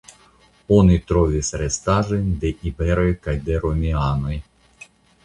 [0.77, 4.35] Oni trovis restaĵojn de iberoj kaj de romianoj.